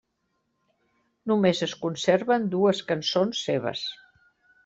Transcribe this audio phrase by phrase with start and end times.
[1.31, 3.87] Només es conserven dues cançons seves.